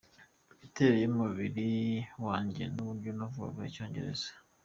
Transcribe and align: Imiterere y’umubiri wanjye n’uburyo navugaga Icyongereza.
Imiterere 0.53 0.97
y’umubiri 1.01 1.69
wanjye 2.25 2.63
n’uburyo 2.73 3.09
navugaga 3.17 3.61
Icyongereza. 3.71 4.29